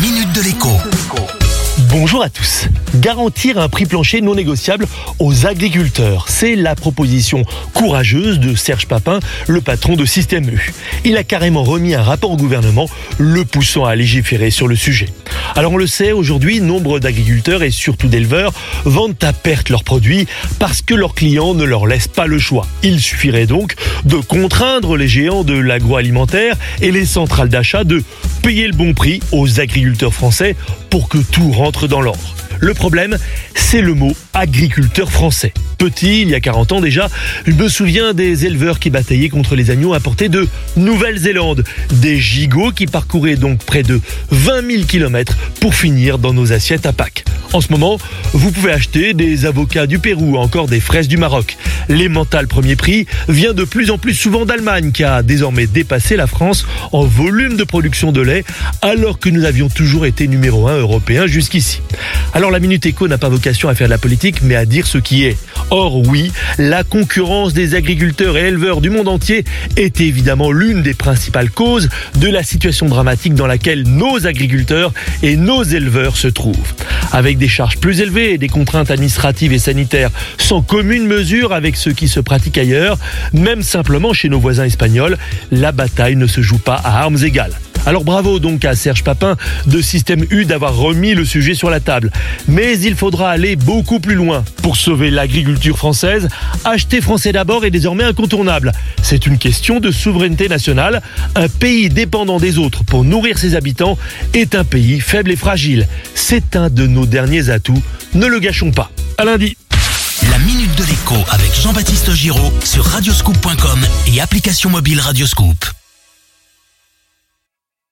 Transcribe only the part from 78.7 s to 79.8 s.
administratives et